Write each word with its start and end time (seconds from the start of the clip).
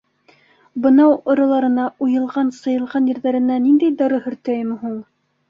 -Бынау 0.85 1.11
ороларына, 1.33 1.85
уйылган-сыйылган 2.07 3.11
ерҙәренә 3.13 3.61
ниндәй 3.67 3.95
дарыу 4.03 4.27
һөртәйем 4.27 4.75
һуң? 4.83 4.99